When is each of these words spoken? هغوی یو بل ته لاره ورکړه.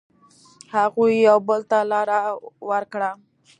هغوی 0.75 1.13
یو 1.27 1.37
بل 1.47 1.61
ته 1.69 1.79
لاره 1.91 2.19
ورکړه. 2.69 3.11